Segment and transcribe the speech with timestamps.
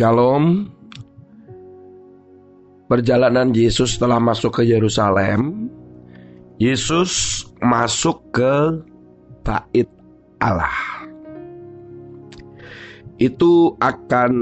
[0.00, 0.64] Shalom.
[2.88, 5.68] Perjalanan Yesus setelah masuk ke Yerusalem,
[6.56, 8.80] Yesus masuk ke
[9.44, 9.92] Bait
[10.40, 11.04] Allah.
[13.20, 14.32] Itu akan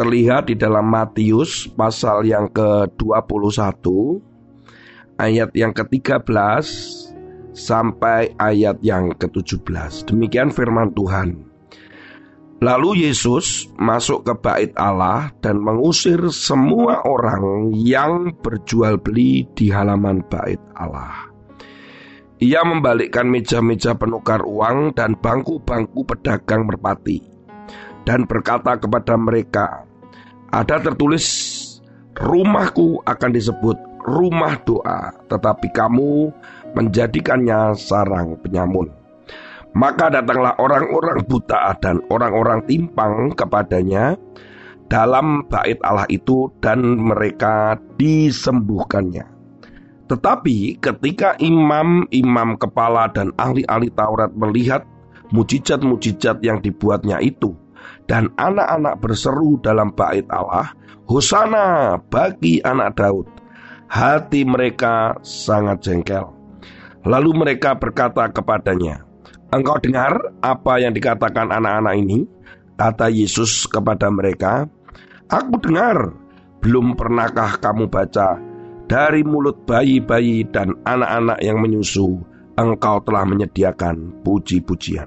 [0.00, 3.84] terlihat di dalam Matius pasal yang ke-21
[5.20, 6.64] ayat yang ke-13
[7.52, 10.08] sampai ayat yang ke-17.
[10.08, 11.52] Demikian firman Tuhan.
[12.64, 20.24] Lalu Yesus masuk ke bait Allah dan mengusir semua orang yang berjual beli di halaman
[20.32, 21.28] bait Allah.
[22.40, 27.20] Ia membalikkan meja-meja penukar uang dan bangku-bangku pedagang merpati
[28.08, 29.84] dan berkata kepada mereka,
[30.48, 31.28] "Ada tertulis,
[32.16, 33.76] rumahku akan disebut
[34.08, 36.32] rumah doa, tetapi kamu
[36.72, 39.03] menjadikannya sarang penyamun."
[39.74, 44.14] Maka datanglah orang-orang buta dan orang-orang timpang kepadanya
[44.86, 49.26] dalam bait Allah itu dan mereka disembuhkannya.
[50.06, 54.84] Tetapi ketika imam-imam kepala dan ahli-ahli Taurat melihat
[55.32, 57.56] mujizat-mujizat yang dibuatnya itu
[58.04, 60.76] dan anak-anak berseru dalam bait Allah,
[61.08, 63.26] Hosana bagi anak Daud.
[63.88, 66.32] Hati mereka sangat jengkel.
[67.04, 69.03] Lalu mereka berkata kepadanya,
[69.54, 72.26] Engkau dengar apa yang dikatakan anak-anak ini?
[72.74, 74.66] Kata Yesus kepada mereka,
[75.30, 76.10] Aku dengar,
[76.58, 78.34] belum pernahkah kamu baca
[78.90, 82.18] dari mulut bayi-bayi dan anak-anak yang menyusu,
[82.58, 85.06] engkau telah menyediakan puji-pujian.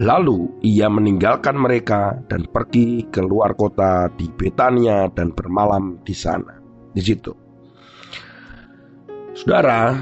[0.00, 6.56] Lalu ia meninggalkan mereka dan pergi ke luar kota di Betania dan bermalam di sana.
[6.96, 7.32] Di situ.
[9.36, 9.92] Saudara,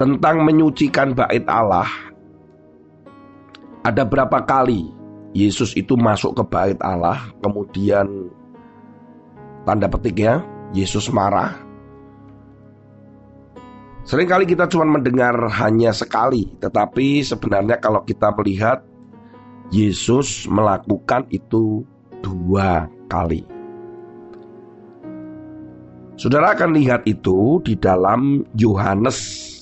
[0.00, 1.84] tentang menyucikan bait Allah.
[3.84, 4.88] Ada berapa kali
[5.36, 8.32] Yesus itu masuk ke bait Allah, kemudian
[9.68, 10.40] tanda petik ya,
[10.72, 11.52] Yesus marah.
[14.08, 18.80] Seringkali kita cuma mendengar hanya sekali, tetapi sebenarnya kalau kita melihat
[19.68, 21.84] Yesus melakukan itu
[22.24, 23.44] dua kali.
[26.16, 29.59] Saudara akan lihat itu di dalam Yohanes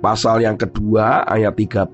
[0.00, 1.92] pasal yang kedua ayat 13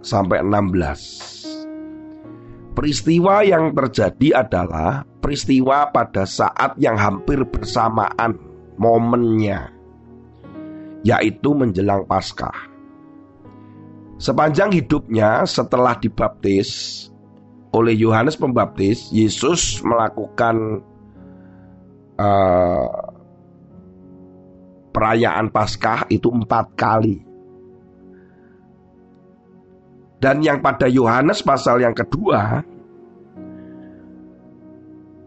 [0.00, 2.74] sampai 16.
[2.74, 8.34] Peristiwa yang terjadi adalah peristiwa pada saat yang hampir bersamaan
[8.80, 9.70] momennya
[11.04, 12.72] yaitu menjelang Paskah.
[14.16, 17.04] Sepanjang hidupnya setelah dibaptis
[17.76, 20.80] oleh Yohanes Pembaptis, Yesus melakukan
[22.16, 23.03] uh,
[24.94, 27.18] perayaan Paskah itu empat kali.
[30.22, 32.64] Dan yang pada Yohanes pasal yang kedua,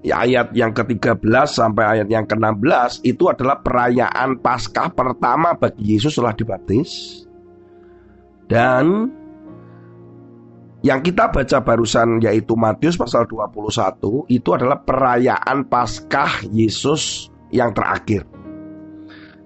[0.01, 6.15] ya ayat yang ke-13 sampai ayat yang ke-16 itu adalah perayaan Paskah pertama bagi Yesus
[6.15, 7.21] setelah dibaptis.
[8.47, 9.11] Dan
[10.81, 18.36] yang kita baca barusan yaitu Matius pasal 21 itu adalah perayaan Paskah Yesus yang terakhir.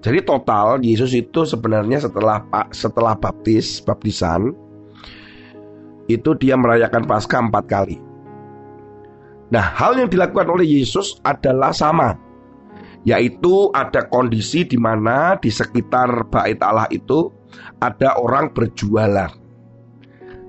[0.02, 2.42] Jadi total Yesus itu sebenarnya setelah
[2.74, 4.50] setelah baptis, baptisan
[6.10, 7.96] itu dia merayakan Paskah empat kali.
[9.54, 12.18] Nah, hal yang dilakukan oleh Yesus adalah sama,
[13.06, 17.30] yaitu ada kondisi di mana di sekitar bait Allah itu
[17.78, 19.30] ada orang berjualan.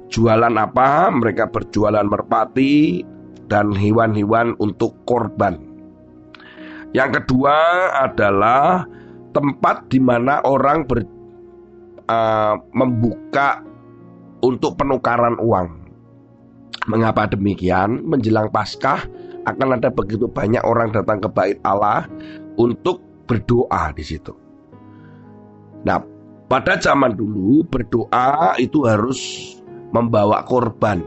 [0.09, 1.09] Jualan apa?
[1.13, 3.05] Mereka berjualan merpati
[3.51, 5.57] dan hewan-hewan untuk korban.
[6.93, 7.57] Yang kedua
[8.05, 8.85] adalah
[9.33, 11.03] tempat di mana orang ber,
[12.07, 13.65] uh, membuka
[14.45, 15.83] untuk penukaran uang.
[16.87, 18.03] Mengapa demikian?
[18.03, 19.07] Menjelang Paskah
[19.47, 22.07] akan ada begitu banyak orang datang ke bait Allah
[22.59, 24.35] untuk berdoa di situ.
[25.83, 25.99] Nah,
[26.47, 29.19] pada zaman dulu berdoa itu harus
[29.91, 30.99] membawa korban.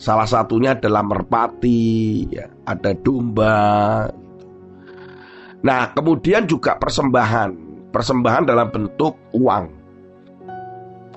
[0.00, 4.08] Salah satunya adalah merpati, ya, ada domba,
[5.60, 7.50] Nah, kemudian juga persembahan,
[7.92, 9.64] persembahan dalam bentuk uang.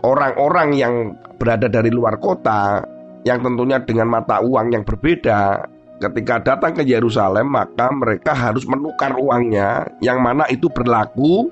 [0.04, 0.94] Orang-orang yang
[1.40, 2.84] berada dari luar kota,
[3.24, 5.64] yang tentunya dengan mata uang yang berbeda,
[6.04, 11.48] ketika datang ke Yerusalem, maka mereka harus menukar uangnya, yang mana itu berlaku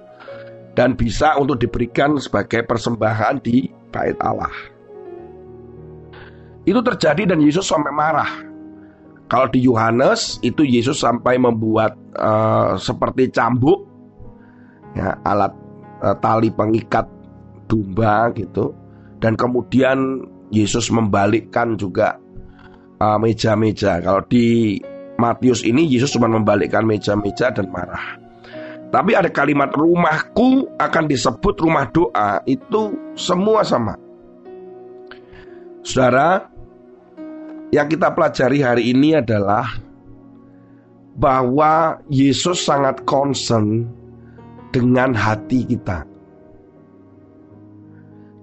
[0.76, 4.52] dan bisa untuk diberikan sebagai persembahan di Bait Allah.
[6.68, 8.51] Itu terjadi dan Yesus sampai marah
[9.32, 13.88] kalau di Yohanes itu Yesus sampai membuat uh, seperti cambuk,
[14.92, 15.56] ya, alat
[16.04, 17.08] uh, tali pengikat
[17.72, 18.76] domba gitu,
[19.24, 22.20] dan kemudian Yesus membalikkan juga
[23.00, 24.04] uh, meja-meja.
[24.04, 24.76] Kalau di
[25.16, 28.20] Matius ini Yesus cuma membalikkan meja-meja dan marah.
[28.92, 33.96] Tapi ada kalimat rumahku akan disebut rumah doa itu semua sama.
[35.88, 36.51] Saudara,
[37.72, 39.80] yang kita pelajari hari ini adalah
[41.16, 43.88] bahwa Yesus sangat concern
[44.76, 46.04] dengan hati kita.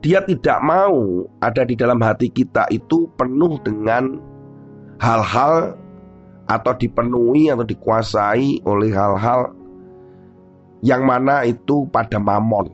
[0.01, 4.17] Dia tidak mau ada di dalam hati kita itu penuh dengan
[4.97, 5.77] hal-hal
[6.49, 9.53] atau dipenuhi atau dikuasai oleh hal-hal
[10.81, 12.73] yang mana itu pada mamon.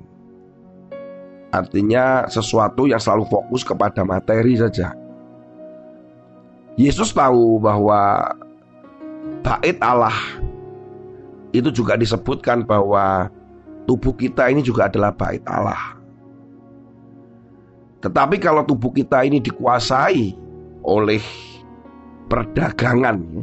[1.50, 5.03] Artinya sesuatu yang selalu fokus kepada materi saja.
[6.74, 8.34] Yesus tahu bahwa
[9.46, 10.14] bait Allah
[11.54, 13.30] itu juga disebutkan bahwa
[13.86, 15.94] tubuh kita ini juga adalah bait Allah.
[18.02, 20.34] Tetapi kalau tubuh kita ini dikuasai
[20.84, 21.22] oleh
[22.28, 23.42] perdagangan, ya,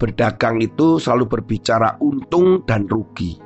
[0.00, 3.38] berdagang itu selalu berbicara untung dan rugi.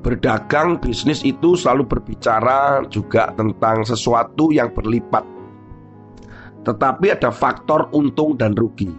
[0.00, 5.41] Berdagang bisnis itu selalu berbicara juga tentang sesuatu yang berlipat.
[6.62, 8.92] Tetapi ada faktor untung dan rugi.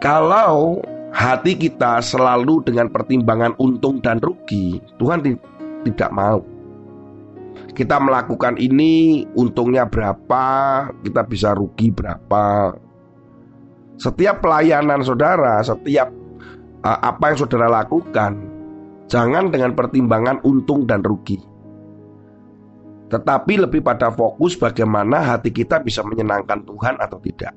[0.00, 5.24] Kalau hati kita selalu dengan pertimbangan untung dan rugi, Tuhan
[5.84, 6.54] tidak mau
[7.74, 10.46] kita melakukan ini untungnya berapa,
[11.02, 12.78] kita bisa rugi berapa.
[13.98, 16.10] Setiap pelayanan saudara, setiap
[16.86, 18.38] uh, apa yang saudara lakukan,
[19.10, 21.42] jangan dengan pertimbangan untung dan rugi.
[23.14, 27.54] Tetapi lebih pada fokus bagaimana hati kita bisa menyenangkan Tuhan atau tidak.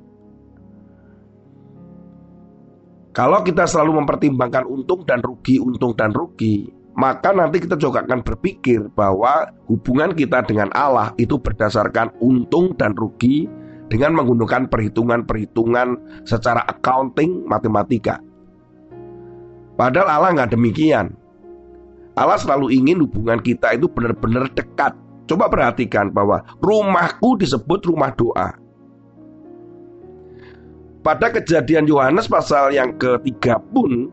[3.10, 8.22] Kalau kita selalu mempertimbangkan untung dan rugi, untung dan rugi, maka nanti kita juga akan
[8.22, 13.50] berpikir bahwa hubungan kita dengan Allah itu berdasarkan untung dan rugi
[13.90, 18.22] dengan menggunakan perhitungan-perhitungan secara accounting matematika.
[19.74, 21.18] Padahal Allah nggak demikian.
[22.14, 24.94] Allah selalu ingin hubungan kita itu benar-benar dekat.
[25.28, 28.56] Coba perhatikan bahwa rumahku disebut rumah doa.
[31.04, 34.08] Pada kejadian Yohanes pasal yang ketiga pun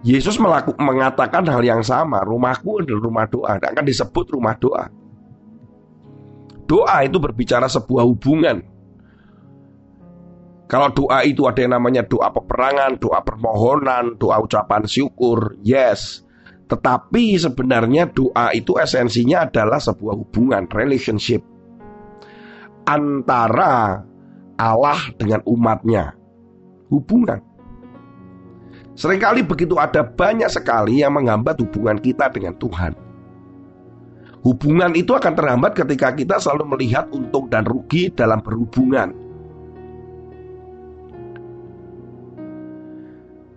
[0.00, 2.24] Yesus melaku, mengatakan hal yang sama.
[2.24, 3.60] Rumahku adalah rumah doa.
[3.60, 4.88] Dan akan disebut rumah doa.
[6.66, 8.58] Doa itu berbicara sebuah hubungan.
[10.66, 16.25] Kalau doa itu ada yang namanya doa peperangan, doa permohonan, doa ucapan syukur, yes.
[16.66, 21.38] Tetapi sebenarnya doa itu esensinya adalah sebuah hubungan, relationship
[22.86, 24.02] antara
[24.58, 26.14] Allah dengan umatnya.
[26.90, 27.42] Hubungan.
[28.96, 32.96] Seringkali begitu ada banyak sekali yang menghambat hubungan kita dengan Tuhan.
[34.46, 39.10] Hubungan itu akan terhambat ketika kita selalu melihat untung dan rugi dalam berhubungan.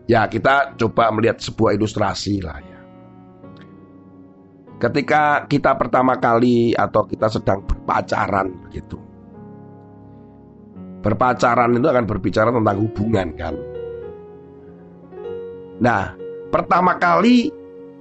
[0.10, 2.69] Ya, kita coba melihat sebuah ilustrasi lah ya.
[4.80, 8.96] Ketika kita pertama kali atau kita sedang berpacaran begitu.
[11.04, 13.56] Berpacaran itu akan berbicara tentang hubungan kan.
[15.84, 16.16] Nah,
[16.48, 17.52] pertama kali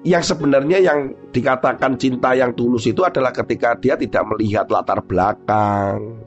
[0.06, 6.22] yang sebenarnya yang dikatakan cinta yang tulus itu adalah ketika dia tidak melihat latar belakang,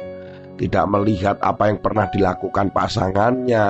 [0.60, 3.68] tidak melihat apa yang pernah dilakukan pasangannya.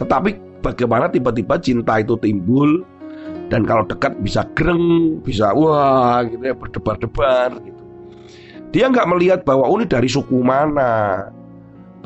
[0.00, 2.84] Tetapi bagaimana tiba-tiba cinta itu timbul
[3.50, 7.82] dan kalau dekat bisa greng, bisa wah gitu ya berdebar-debar gitu.
[8.70, 11.26] Dia nggak melihat bahwa oh ini dari suku mana,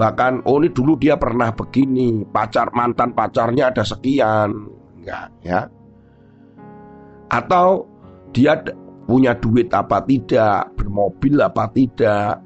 [0.00, 4.72] bahkan oh ini dulu dia pernah begini, pacar mantan pacarnya ada sekian,
[5.04, 5.68] enggak ya.
[7.28, 7.92] Atau
[8.32, 8.56] dia
[9.04, 12.40] punya duit apa tidak bermobil apa tidak.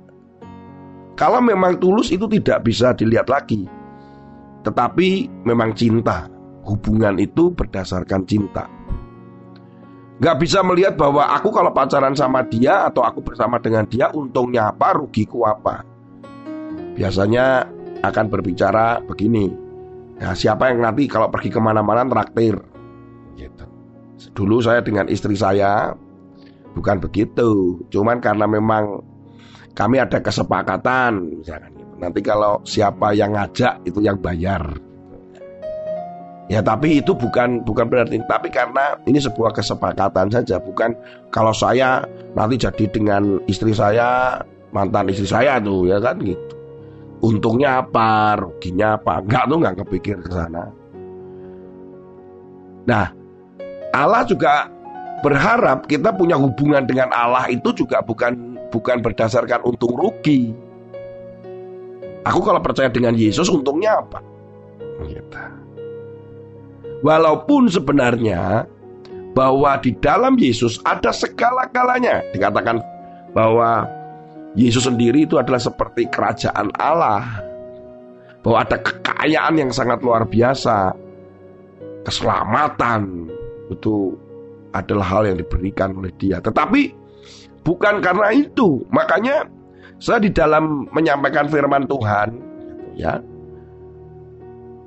[1.14, 3.62] Kalau memang tulus itu tidak bisa dilihat lagi.
[4.66, 6.26] Tetapi memang cinta.
[6.66, 8.77] Hubungan itu berdasarkan cinta
[10.18, 14.74] Gak bisa melihat bahwa aku kalau pacaran sama dia atau aku bersama dengan dia untungnya
[14.74, 15.86] apa, rugiku apa.
[16.98, 17.70] Biasanya
[18.02, 19.68] akan berbicara begini,
[20.18, 22.58] Nah, siapa yang nanti kalau pergi ke mana-mana traktir?
[23.38, 23.64] Gitu.
[24.34, 25.94] Dulu saya dengan istri saya
[26.74, 28.98] bukan begitu, cuman karena memang
[29.78, 31.94] kami ada kesepakatan, misalkan gitu.
[32.02, 34.74] Nanti kalau siapa yang ngajak itu yang bayar.
[36.48, 40.96] Ya tapi itu bukan bukan berarti tapi karena ini sebuah kesepakatan saja bukan
[41.28, 44.40] kalau saya nanti jadi dengan istri saya
[44.72, 46.58] mantan istri saya tuh ya kan gitu
[47.22, 49.22] untungnya apa, ruginya apa.
[49.22, 50.64] Enggak tuh nggak kepikir ke sana.
[52.88, 53.06] Nah,
[53.92, 54.70] Allah juga
[55.20, 60.54] berharap kita punya hubungan dengan Allah itu juga bukan bukan berdasarkan untung rugi.
[62.24, 64.20] Aku kalau percaya dengan Yesus untungnya apa?
[65.08, 65.40] Gitu.
[67.02, 68.66] Walaupun sebenarnya
[69.38, 72.26] bahwa di dalam Yesus ada segala-galanya.
[72.34, 72.82] Dikatakan
[73.30, 73.86] bahwa
[74.58, 77.44] Yesus sendiri itu adalah seperti kerajaan Allah.
[78.42, 80.90] Bahwa ada kekayaan yang sangat luar biasa.
[82.02, 83.30] Keselamatan
[83.70, 84.16] itu
[84.74, 86.42] adalah hal yang diberikan oleh dia.
[86.42, 86.90] Tetapi
[87.62, 88.82] bukan karena itu.
[88.90, 89.46] Makanya
[89.98, 92.28] saya di dalam menyampaikan firman Tuhan
[92.94, 93.18] ya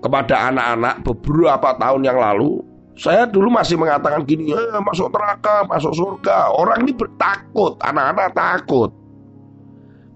[0.01, 2.65] kepada anak-anak beberapa tahun yang lalu
[3.01, 6.53] saya dulu masih mengatakan gini, eh, masuk neraka, masuk surga.
[6.53, 8.91] Orang ini bertakut, anak-anak takut.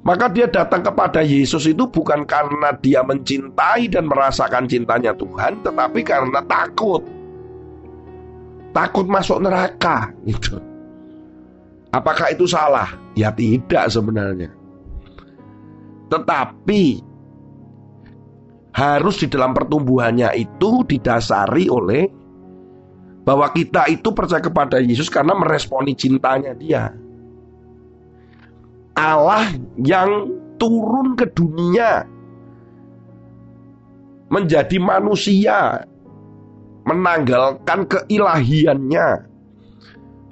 [0.06, 6.06] Maka dia datang kepada Yesus itu bukan karena dia mencintai dan merasakan cintanya Tuhan, tetapi
[6.06, 7.01] karena takut.
[8.70, 10.62] Takut masuk neraka, gitu.
[11.89, 12.92] Apakah itu salah?
[13.18, 14.51] Ya tidak sebenarnya.
[16.12, 17.01] Tetapi
[18.75, 22.12] harus di dalam pertumbuhannya itu didasari oleh
[23.24, 26.91] bahwa kita itu percaya kepada Yesus karena meresponi cintanya Dia.
[29.00, 29.48] Allah
[29.79, 30.27] yang
[30.60, 32.03] turun ke dunia
[34.27, 35.88] menjadi manusia,
[36.84, 39.08] menanggalkan keilahiannya.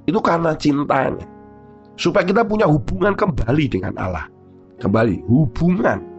[0.03, 1.23] Itu karena cintanya.
[1.95, 4.27] Supaya kita punya hubungan kembali dengan Allah.
[4.83, 6.12] Kembali, hubungan.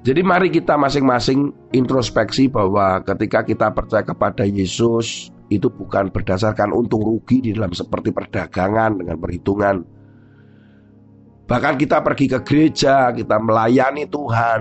[0.00, 7.04] Jadi mari kita masing-masing introspeksi bahwa ketika kita percaya kepada Yesus itu bukan berdasarkan untung
[7.04, 9.76] rugi di dalam seperti perdagangan dengan perhitungan.
[11.44, 14.60] Bahkan kita pergi ke gereja, kita melayani Tuhan.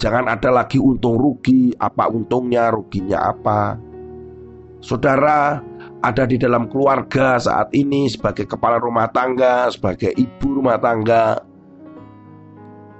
[0.00, 3.76] Jangan ada lagi untung rugi, apa untungnya, ruginya apa.
[4.80, 5.60] Saudara
[6.00, 11.42] ada di dalam keluarga saat ini sebagai kepala rumah tangga, sebagai ibu rumah tangga,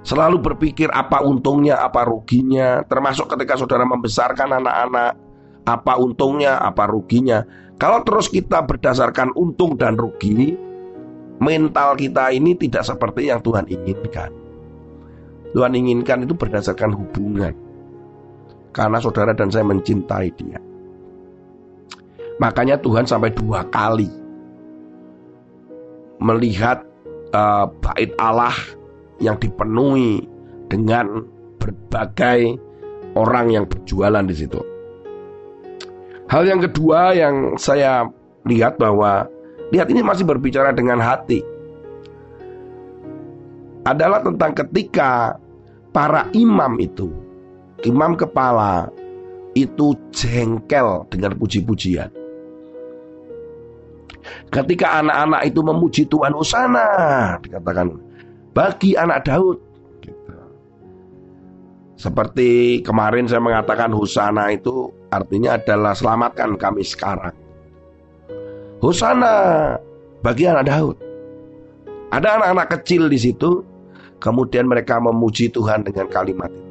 [0.07, 5.19] Selalu berpikir apa untungnya, apa ruginya, termasuk ketika saudara membesarkan anak-anak,
[5.67, 7.43] apa untungnya, apa ruginya.
[7.75, 10.55] Kalau terus kita berdasarkan untung dan rugi,
[11.43, 14.31] mental kita ini tidak seperti yang Tuhan inginkan.
[15.51, 17.51] Tuhan inginkan itu berdasarkan hubungan.
[18.71, 20.63] Karena saudara dan saya mencintai dia.
[22.39, 24.07] Makanya Tuhan sampai dua kali
[26.23, 26.79] melihat
[27.35, 28.55] uh, bait Allah
[29.23, 30.25] yang dipenuhi
[30.67, 31.25] dengan
[31.57, 32.57] berbagai
[33.17, 34.61] orang yang berjualan di situ.
[36.27, 38.03] Hal yang kedua yang saya
[38.43, 39.25] lihat bahwa
[39.71, 41.39] lihat ini masih berbicara dengan hati.
[43.87, 45.39] Adalah tentang ketika
[45.95, 47.07] para imam itu,
[47.87, 48.91] imam kepala
[49.55, 52.11] itu jengkel dengan puji-pujian.
[54.51, 57.95] Ketika anak-anak itu memuji Tuhan Hosana, dikatakan
[58.57, 59.61] bagi anak Daud.
[60.01, 60.33] Gitu.
[61.93, 67.37] Seperti kemarin saya mengatakan Husana itu artinya adalah selamatkan kami sekarang.
[68.81, 69.77] Husana
[70.25, 70.97] bagi anak Daud.
[72.09, 73.61] Ada anak-anak kecil di situ,
[74.17, 76.65] kemudian mereka memuji Tuhan dengan kalimat itu.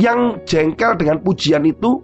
[0.00, 1.98] Yang jengkel dengan pujian itu,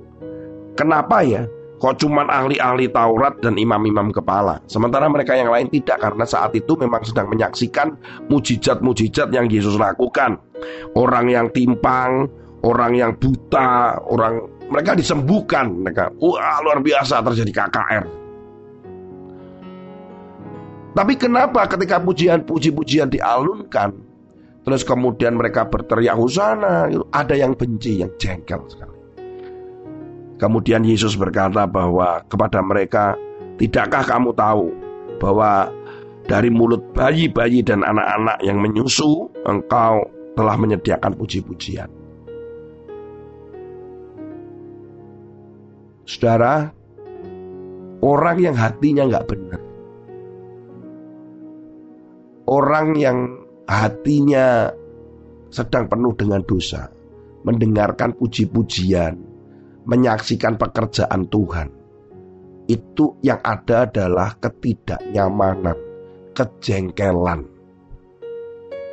[0.74, 1.46] kenapa ya?
[1.76, 4.64] Kok cuman ahli-ahli Taurat dan imam-imam kepala?
[4.64, 7.92] Sementara mereka yang lain tidak Karena saat itu memang sedang menyaksikan
[8.32, 10.40] Mujizat-mujizat yang Yesus lakukan.
[10.96, 12.32] Orang yang timpang
[12.64, 15.84] Orang yang buta Orang Mereka disembuhkan.
[15.84, 18.04] Mereka Wah luar biasa terjadi KKR.
[20.96, 23.92] Tapi kenapa ketika pujian puji-pujian dialunkan
[24.64, 28.95] Terus kemudian mereka berteriak husana Ada yang benci, yang jengkel sekali
[30.36, 33.16] Kemudian Yesus berkata bahwa kepada mereka,
[33.56, 34.68] "Tidakkah kamu tahu
[35.16, 35.72] bahwa
[36.28, 40.04] dari mulut bayi-bayi dan anak-anak yang menyusu, engkau
[40.36, 41.88] telah menyediakan puji-pujian?"
[46.06, 46.70] Saudara,
[48.04, 49.60] orang yang hatinya nggak benar,
[52.46, 53.18] orang yang
[53.66, 54.70] hatinya
[55.50, 56.92] sedang penuh dengan dosa,
[57.42, 59.18] mendengarkan puji-pujian,
[59.86, 61.70] menyaksikan pekerjaan Tuhan,
[62.66, 65.78] itu yang ada adalah ketidaknyamanan,
[66.34, 67.46] kejengkelan,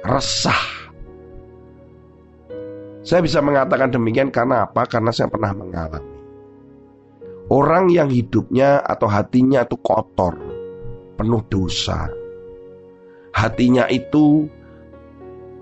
[0.06, 0.64] resah.
[3.04, 4.88] Saya bisa mengatakan demikian karena apa?
[4.88, 6.14] Karena saya pernah mengalami.
[7.52, 10.40] Orang yang hidupnya atau hatinya itu kotor,
[11.20, 12.08] penuh dosa.
[13.36, 14.48] Hatinya itu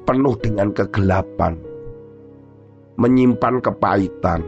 [0.05, 1.57] penuh dengan kegelapan,
[3.01, 4.45] menyimpan kepahitan,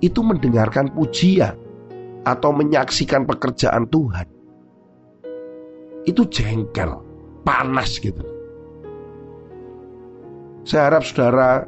[0.00, 1.56] itu mendengarkan pujian
[2.26, 4.26] atau menyaksikan pekerjaan Tuhan.
[6.06, 6.90] Itu jengkel,
[7.42, 8.22] panas gitu.
[10.66, 11.62] Saya harap saudara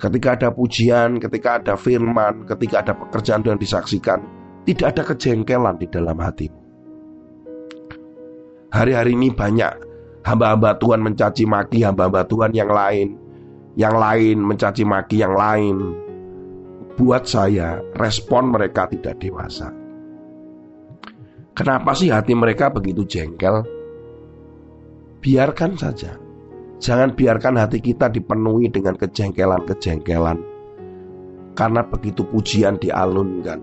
[0.00, 4.24] ketika ada pujian, ketika ada firman, ketika ada pekerjaan yang disaksikan,
[4.64, 6.60] tidak ada kejengkelan di dalam hatimu.
[8.72, 9.72] Hari-hari ini banyak
[10.24, 13.20] hamba-hamba Tuhan mencaci maki hamba-hamba Tuhan yang lain,
[13.76, 15.76] yang lain mencaci maki yang lain.
[16.92, 19.72] Buat saya, respon mereka tidak dewasa.
[21.52, 23.64] Kenapa sih hati mereka begitu jengkel?
[25.20, 26.16] Biarkan saja.
[26.82, 30.38] Jangan biarkan hati kita dipenuhi dengan kejengkelan-kejengkelan.
[31.52, 33.60] Karena begitu pujian dialunkan,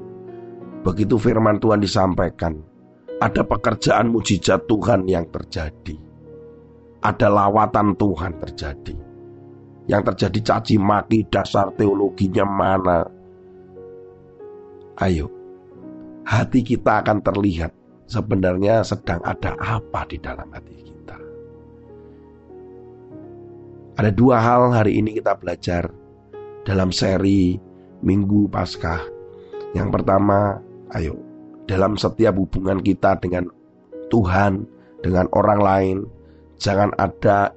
[0.86, 2.54] begitu firman Tuhan disampaikan,
[3.20, 5.98] ada pekerjaan mujizat Tuhan yang terjadi.
[7.04, 8.96] Ada lawatan Tuhan terjadi.
[9.90, 13.19] Yang terjadi caci maki dasar teologinya mana.
[15.00, 15.32] Ayo,
[16.28, 17.72] hati kita akan terlihat
[18.12, 21.16] sebenarnya sedang ada apa di dalam hati kita.
[23.96, 25.88] Ada dua hal hari ini kita belajar
[26.68, 27.56] dalam seri
[28.04, 29.00] Minggu Paskah.
[29.72, 30.60] Yang pertama,
[30.92, 31.16] ayo
[31.64, 33.48] dalam setiap hubungan kita dengan
[34.12, 34.68] Tuhan,
[35.00, 35.98] dengan orang lain,
[36.60, 37.56] jangan ada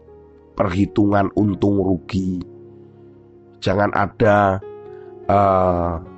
[0.55, 2.39] perhitungan untung rugi.
[3.59, 4.63] Jangan ada
[5.27, 6.12] uh,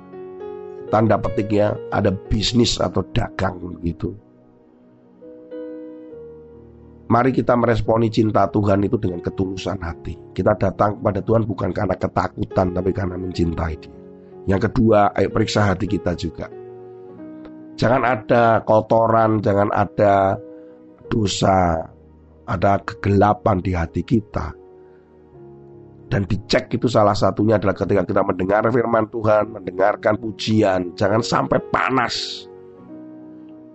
[0.95, 4.15] tanda petik ya, ada bisnis atau dagang gitu.
[7.11, 10.15] Mari kita meresponi cinta Tuhan itu dengan ketulusan hati.
[10.31, 13.93] Kita datang kepada Tuhan bukan karena ketakutan, tapi karena mencintai Dia.
[14.55, 16.47] Yang kedua, ayo periksa hati kita juga.
[17.75, 20.39] Jangan ada kotoran, jangan ada
[21.11, 21.75] dosa,
[22.47, 24.64] ada kegelapan di hati kita.
[26.05, 31.59] Dan dicek itu salah satunya adalah ketika kita mendengar firman Tuhan, mendengarkan pujian, jangan sampai
[31.73, 32.45] panas.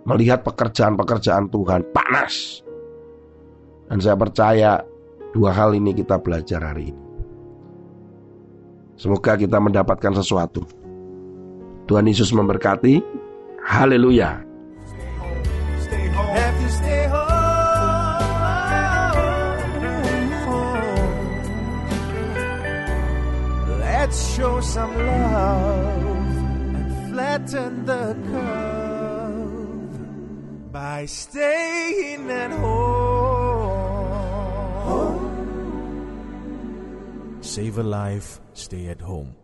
[0.07, 2.65] Melihat pekerjaan-pekerjaan Tuhan, panas
[3.91, 4.79] dan saya percaya
[5.35, 7.03] dua hal ini kita belajar hari ini.
[8.95, 10.63] Semoga kita mendapatkan sesuatu.
[11.91, 13.03] Tuhan Yesus memberkati.
[13.67, 14.50] Haleluya.
[24.41, 26.01] Show some love
[26.79, 29.93] and flatten the curve
[30.71, 32.89] by staying at home.
[37.41, 39.35] Save a life, stay at home.